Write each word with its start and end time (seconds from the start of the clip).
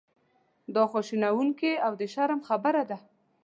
دا 0.75 0.83
خواشینونکې 0.91 1.71
او 1.85 1.91
د 2.01 2.03
شرم 2.13 2.39
خبره 2.49 2.83
ده. 2.89 2.97